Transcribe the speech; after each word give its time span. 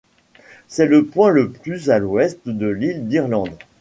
C'est 0.67 0.87
le 0.87 1.05
point 1.05 1.29
le 1.29 1.51
plus 1.51 1.91
à 1.91 1.99
l'ouest 1.99 2.39
de 2.47 2.65
l’île 2.65 3.07
d’Irlande. 3.07 3.53